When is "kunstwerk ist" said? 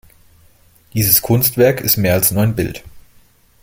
1.21-1.95